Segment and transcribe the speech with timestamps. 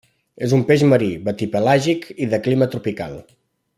[0.45, 3.19] És un peix marí, batipelàgic i de clima tropical.